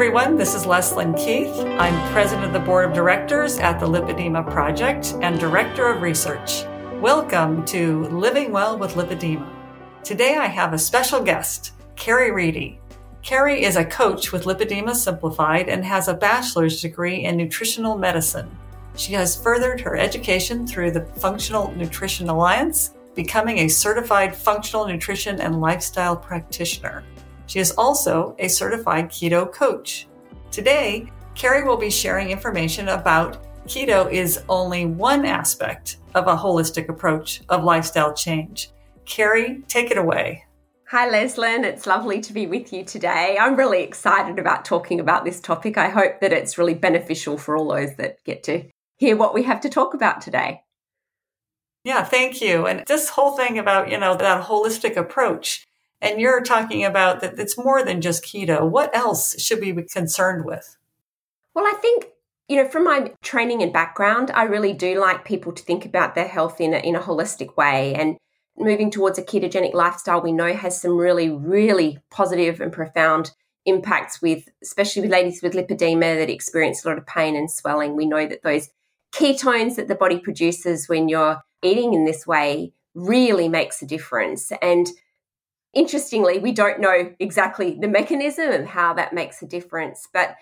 [0.00, 0.34] everyone.
[0.34, 1.54] This is Leslyn Keith.
[1.78, 6.64] I'm president of the board of directors at the Lipedema Project and director of research.
[7.02, 9.46] Welcome to Living Well with Lipedema.
[10.02, 12.80] Today I have a special guest, Carrie Reedy.
[13.20, 18.48] Carrie is a coach with Lipedema Simplified and has a bachelor's degree in nutritional medicine.
[18.96, 25.42] She has furthered her education through the Functional Nutrition Alliance, becoming a certified functional nutrition
[25.42, 27.04] and lifestyle practitioner.
[27.50, 30.06] She is also a certified keto coach.
[30.52, 36.88] Today, Carrie will be sharing information about keto is only one aspect of a holistic
[36.88, 38.70] approach of lifestyle change.
[39.04, 40.44] Carrie, take it away.
[40.90, 41.64] Hi, Leslyn.
[41.64, 43.36] It's lovely to be with you today.
[43.40, 45.76] I'm really excited about talking about this topic.
[45.76, 48.62] I hope that it's really beneficial for all those that get to
[48.98, 50.62] hear what we have to talk about today.
[51.82, 52.68] Yeah, thank you.
[52.68, 55.66] And this whole thing about, you know, that holistic approach,
[56.02, 58.68] and you're talking about that it's more than just keto.
[58.68, 60.76] What else should we be concerned with?
[61.54, 62.06] Well, I think,
[62.48, 66.14] you know, from my training and background, I really do like people to think about
[66.14, 67.94] their health in a, in a holistic way.
[67.94, 68.16] And
[68.58, 73.32] moving towards a ketogenic lifestyle, we know has some really, really positive and profound
[73.66, 77.94] impacts with, especially with ladies with lipedema that experience a lot of pain and swelling.
[77.94, 78.68] We know that those
[79.12, 84.52] ketones that the body produces when you're eating in this way really makes a difference.
[84.62, 84.88] And
[85.72, 90.36] Interestingly, we don't know exactly the mechanism of how that makes a difference, but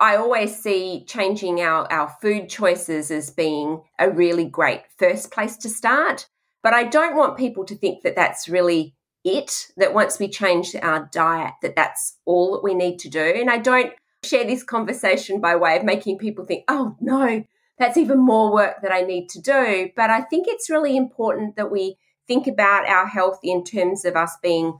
[0.00, 5.56] I always see changing our, our food choices as being a really great first place
[5.58, 6.26] to start.
[6.62, 10.74] But I don't want people to think that that's really it, that once we change
[10.82, 13.20] our diet, that that's all that we need to do.
[13.20, 13.92] And I don't
[14.24, 17.44] share this conversation by way of making people think, oh, no,
[17.78, 19.90] that's even more work that I need to do.
[19.94, 24.16] But I think it's really important that we think about our health in terms of
[24.16, 24.78] us being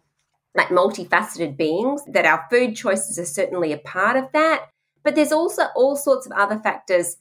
[0.54, 4.68] like multifaceted beings, that our food choices are certainly a part of that.
[5.02, 7.16] But there's also all sorts of other factors.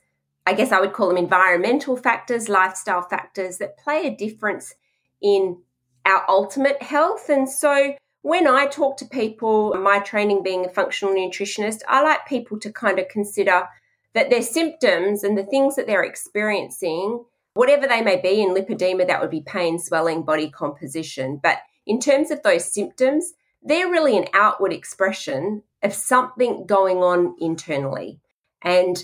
[0.46, 4.76] I guess I would call them environmental factors, lifestyle factors that play a difference
[5.22, 5.58] in
[6.06, 7.30] our ultimate health.
[7.30, 12.26] And so when I talk to people, my training being a functional nutritionist, I like
[12.28, 13.67] people to kind of consider
[14.14, 19.08] that their symptoms and the things that they're experiencing whatever they may be in lipedema,
[19.08, 21.39] that would be pain, swelling, body composition.
[21.41, 27.36] But in terms of those symptoms, they're really an outward expression of something going on
[27.39, 28.19] internally.
[28.61, 29.03] And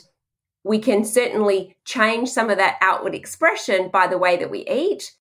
[0.63, 5.15] we can certainly change some of that outward expression by the way that we eat.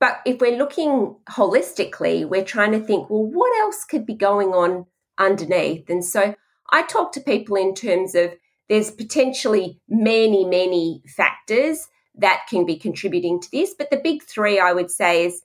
[0.00, 4.48] But if we're looking holistically, we're trying to think, well, what else could be going
[4.48, 5.88] on underneath?
[5.88, 6.34] And so
[6.70, 8.34] I talk to people in terms of
[8.68, 11.86] there's potentially many, many factors
[12.16, 13.74] that can be contributing to this.
[13.76, 15.42] But the big three, I would say, is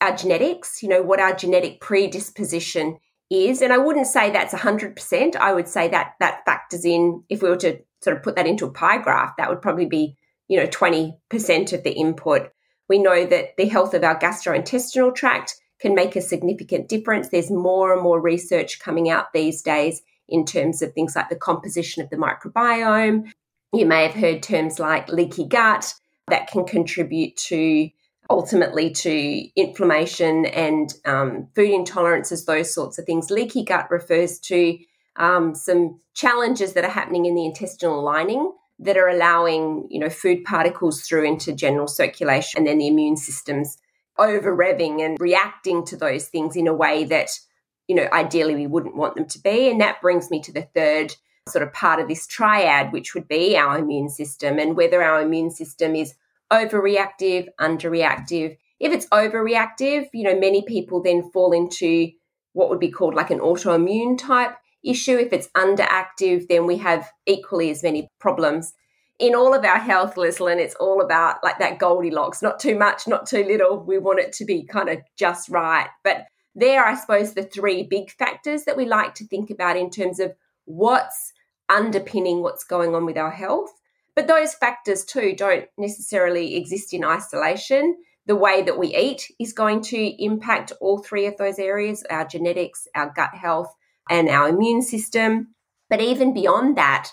[0.00, 2.98] our genetics, you know, what our genetic predisposition
[3.30, 3.62] is.
[3.62, 5.36] And I wouldn't say that's 100%.
[5.36, 8.46] I would say that that factors in, if we were to sort of put that
[8.46, 10.16] into a pie graph, that would probably be,
[10.48, 12.50] you know, 20% of the input.
[12.88, 17.28] We know that the health of our gastrointestinal tract can make a significant difference.
[17.28, 21.36] There's more and more research coming out these days in terms of things like the
[21.36, 23.30] composition of the microbiome.
[23.72, 25.94] You may have heard terms like leaky gut,
[26.30, 27.90] that can contribute to
[28.28, 33.30] ultimately to inflammation and um, food intolerances, those sorts of things.
[33.30, 34.78] Leaky gut refers to
[35.16, 40.08] um, some challenges that are happening in the intestinal lining that are allowing you know
[40.08, 43.76] food particles through into general circulation and then the immune system's
[44.18, 47.30] over revving and reacting to those things in a way that
[47.88, 50.66] you know ideally we wouldn't want them to be and that brings me to the
[50.74, 51.14] third
[51.50, 55.20] sort of part of this triad which would be our immune system and whether our
[55.22, 56.14] immune system is
[56.50, 58.56] overreactive, underreactive.
[58.78, 62.10] If it's overreactive, you know, many people then fall into
[62.52, 65.16] what would be called like an autoimmune type issue.
[65.16, 68.72] If it's underactive, then we have equally as many problems.
[69.18, 73.06] In all of our health, Leslyn, it's all about like that Goldilocks, not too much,
[73.06, 73.78] not too little.
[73.78, 75.88] We want it to be kind of just right.
[76.02, 79.90] But there, I suppose, the three big factors that we like to think about in
[79.90, 80.34] terms of
[80.64, 81.32] what's
[81.70, 83.72] underpinning what's going on with our health.
[84.14, 87.96] But those factors too don't necessarily exist in isolation.
[88.26, 92.26] The way that we eat is going to impact all three of those areas our
[92.26, 93.74] genetics, our gut health,
[94.10, 95.54] and our immune system.
[95.88, 97.10] But even beyond that,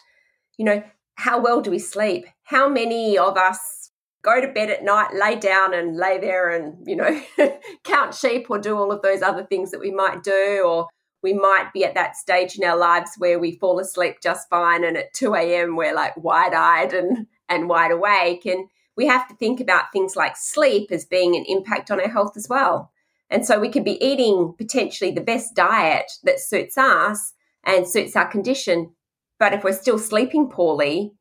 [0.58, 0.84] you know,
[1.16, 2.26] how well do we sleep?
[2.44, 6.86] How many of us go to bed at night, lay down and lay there and,
[6.86, 7.22] you know,
[7.84, 10.88] count sheep or do all of those other things that we might do or
[11.28, 14.86] we might be at that stage in our lives where we fall asleep just fine
[14.86, 15.76] and at 2 a.m.
[15.76, 18.46] we're like wide eyed and, and wide awake.
[18.46, 22.08] And we have to think about things like sleep as being an impact on our
[22.08, 22.94] health as well.
[23.30, 27.34] And so we could be eating potentially the best diet that suits us
[27.66, 28.94] and suits our condition,
[29.38, 31.12] But if we're still sleeping poorly,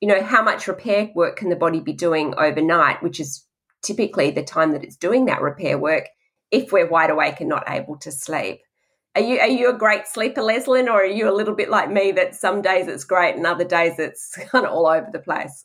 [0.00, 3.46] you know, how much repair work can the body be doing overnight, which is
[3.80, 6.08] typically the time that it's doing that repair work
[6.50, 8.62] if we're wide awake and not able to sleep.
[9.16, 11.90] Are you are you a great sleeper, Leslyn, or are you a little bit like
[11.90, 15.18] me that some days it's great and other days it's kind of all over the
[15.18, 15.64] place?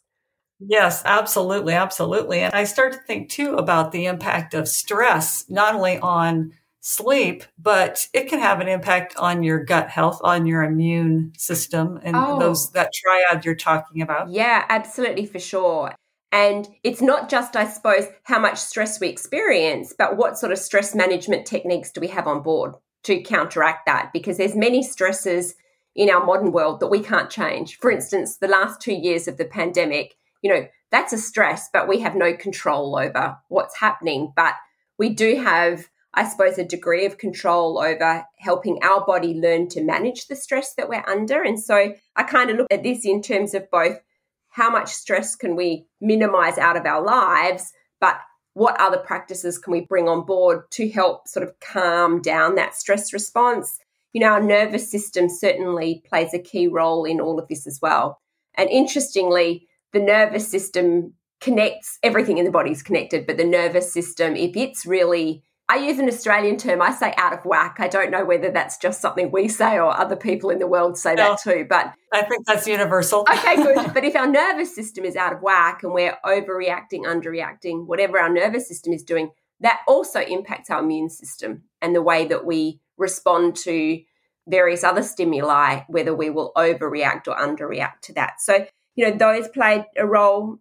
[0.60, 2.40] Yes, absolutely, absolutely.
[2.40, 7.44] And I start to think too about the impact of stress, not only on sleep,
[7.58, 12.16] but it can have an impact on your gut health, on your immune system, and
[12.16, 12.40] oh.
[12.40, 14.30] those that triad you're talking about.
[14.30, 15.94] Yeah, absolutely, for sure.
[16.32, 20.58] And it's not just, I suppose, how much stress we experience, but what sort of
[20.58, 24.12] stress management techniques do we have on board to counteract that?
[24.14, 25.56] Because there's many stresses
[25.96, 27.78] in our modern world that we can't change.
[27.80, 31.88] For instance, the last two years of the pandemic, you know, that's a stress, but
[31.88, 34.34] we have no control over what's happening.
[34.36, 34.56] But
[34.98, 39.84] we do have I suppose, a degree of control over helping our body learn to
[39.84, 41.44] manage the stress that we're under.
[41.44, 44.00] And so I kind of look at this in terms of both
[44.48, 48.18] how much stress can we minimize out of our lives, but
[48.56, 52.74] what other practices can we bring on board to help sort of calm down that
[52.74, 53.80] stress response?
[54.14, 57.80] You know, our nervous system certainly plays a key role in all of this as
[57.82, 58.22] well.
[58.56, 63.92] And interestingly, the nervous system connects everything in the body is connected, but the nervous
[63.92, 66.82] system, if it's really I use an Australian term.
[66.82, 67.78] I say out of whack.
[67.80, 70.96] I don't know whether that's just something we say or other people in the world
[70.98, 71.66] say that too.
[71.68, 73.26] But I think that's universal.
[73.32, 73.76] okay, good.
[73.94, 78.30] But if our nervous system is out of whack and we're overreacting, underreacting, whatever our
[78.30, 79.32] nervous system is doing,
[79.62, 84.02] that also impacts our immune system and the way that we respond to
[84.48, 88.40] various other stimuli, whether we will overreact or underreact to that.
[88.40, 90.60] So, you know, those play a role.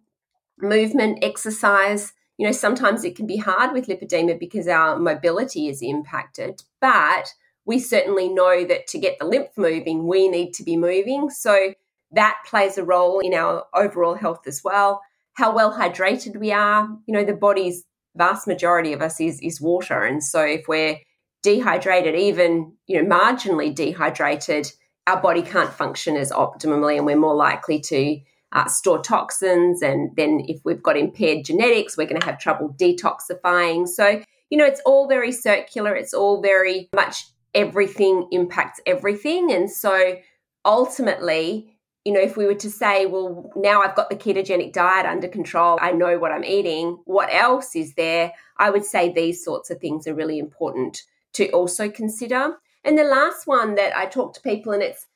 [0.57, 5.81] Movement, exercise, you know, sometimes it can be hard with lipedema because our mobility is
[5.81, 7.33] impacted, but
[7.65, 11.29] we certainly know that to get the lymph moving, we need to be moving.
[11.29, 11.73] So
[12.11, 15.01] that plays a role in our overall health as well.
[15.33, 16.87] How well hydrated we are.
[17.07, 17.83] You know, the body's
[18.15, 20.03] vast majority of us is, is water.
[20.03, 20.99] And so if we're
[21.41, 24.71] dehydrated, even, you know, marginally dehydrated,
[25.07, 28.19] our body can't function as optimally and we're more likely to
[28.55, 29.81] uh, store toxins.
[29.81, 33.87] And then if we've got impaired genetics, we're going to have trouble detoxifying.
[33.87, 35.93] So, you know, it's all very circular.
[35.93, 39.51] It's all very much everything impacts everything.
[39.51, 40.15] And so
[40.63, 45.05] ultimately, you know, if we were to say, well, now I've got the ketogenic diet
[45.05, 48.31] under control, I know what I'm eating, what else is there?
[48.57, 51.01] I would say these sorts of things are really important
[51.33, 52.57] to also consider.
[52.83, 55.07] And the last one that I talk to people, and it's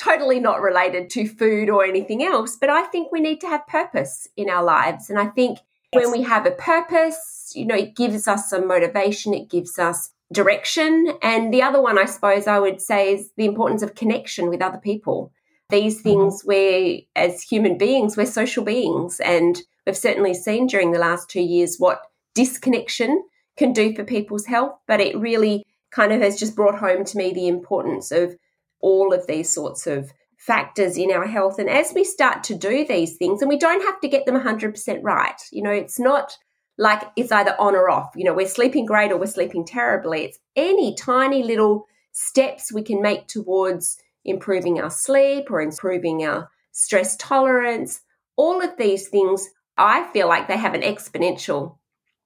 [0.00, 3.66] totally not related to food or anything else, but I think we need to have
[3.66, 5.10] purpose in our lives.
[5.10, 5.58] And I think
[5.92, 6.02] yes.
[6.02, 10.10] when we have a purpose, you know, it gives us some motivation, it gives us
[10.32, 11.12] direction.
[11.20, 14.62] And the other one, I suppose, I would say is the importance of connection with
[14.62, 15.32] other people.
[15.68, 16.02] These mm-hmm.
[16.02, 16.48] things mm-hmm.
[16.48, 19.20] where, as human beings, we're social beings.
[19.20, 22.00] And we've certainly seen during the last two years what
[22.34, 23.22] disconnection
[23.58, 24.78] can do for people's health.
[24.86, 28.34] But it really kind of has just brought home to me the importance of
[28.80, 31.58] all of these sorts of factors in our health.
[31.58, 34.40] And as we start to do these things, and we don't have to get them
[34.40, 36.36] 100% right, you know, it's not
[36.78, 38.12] like it's either on or off.
[38.16, 40.24] You know, we're sleeping great or we're sleeping terribly.
[40.24, 46.50] It's any tiny little steps we can make towards improving our sleep or improving our
[46.72, 48.00] stress tolerance.
[48.36, 51.76] All of these things, I feel like they have an exponential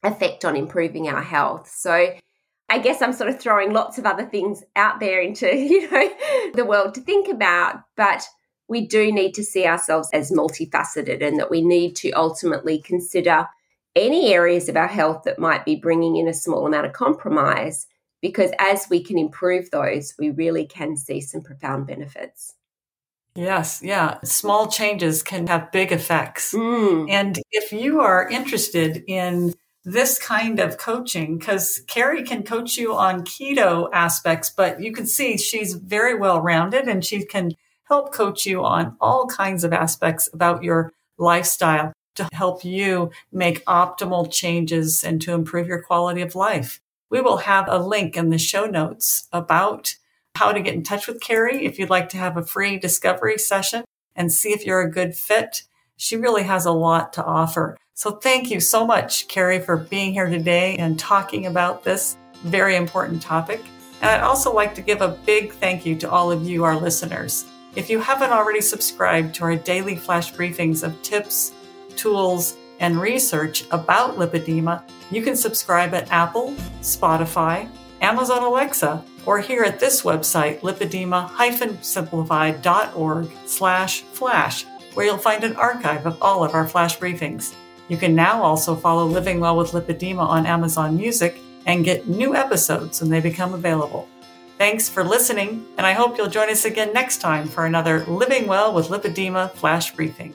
[0.05, 1.69] effect on improving our health.
[1.69, 2.15] So
[2.75, 6.11] I guess I'm sort of throwing lots of other things out there into, you know,
[6.55, 8.27] the world to think about, but
[8.67, 13.47] we do need to see ourselves as multifaceted and that we need to ultimately consider
[13.95, 17.87] any areas of our health that might be bringing in a small amount of compromise
[18.21, 22.55] because as we can improve those, we really can see some profound benefits.
[23.37, 24.19] Yes, yeah.
[24.25, 26.53] Small changes can have big effects.
[26.53, 27.09] Mm.
[27.09, 29.55] And if you are interested in
[29.85, 35.07] this kind of coaching because Carrie can coach you on keto aspects, but you can
[35.07, 37.53] see she's very well rounded and she can
[37.85, 43.65] help coach you on all kinds of aspects about your lifestyle to help you make
[43.67, 46.81] optimal changes and to improve your quality of life.
[47.11, 49.97] We will have a link in the show notes about
[50.37, 53.39] how to get in touch with Carrie if you'd like to have a free discovery
[53.39, 53.85] session
[54.17, 55.65] and see if you're a good fit.
[55.97, 57.77] She really has a lot to offer.
[57.97, 62.75] So thank you so much, Carrie, for being here today and talking about this very
[62.75, 63.61] important topic.
[64.03, 66.77] And I'd also like to give a big thank you to all of you, our
[66.77, 67.45] listeners.
[67.77, 71.53] If you haven't already subscribed to our daily flash briefings of tips,
[71.95, 74.83] tools, and research about lipedema,
[75.13, 77.71] you can subscribe at Apple, Spotify,
[78.01, 86.07] Amazon Alexa, or here at this website, lipedema-simplified.org slash flash, where you'll find an archive
[86.07, 87.55] of all of our flash briefings.
[87.89, 92.35] You can now also follow Living Well with Lipedema on Amazon Music and get new
[92.35, 94.09] episodes when they become available.
[94.57, 98.47] Thanks for listening, and I hope you'll join us again next time for another Living
[98.47, 100.35] Well with Lipedema flash briefing.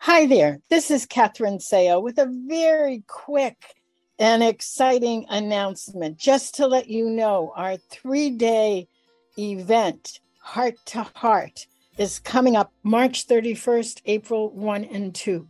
[0.00, 3.56] Hi there, this is Catherine Seo with a very quick
[4.20, 8.86] and exciting announcement just to let you know our three day
[9.38, 15.48] event, Heart to Heart, is coming up March 31st, April 1 and 2.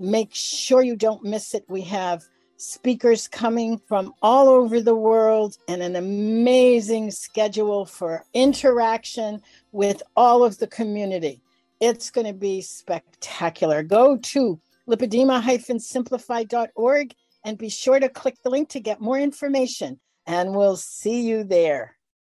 [0.00, 1.64] Make sure you don't miss it.
[1.68, 2.24] We have
[2.56, 10.42] speakers coming from all over the world and an amazing schedule for interaction with all
[10.42, 11.40] of the community.
[11.80, 13.84] It's going to be spectacular.
[13.84, 20.00] Go to lipedema-simplified.org and be sure to click the link to get more information.
[20.26, 21.97] And we'll see you there.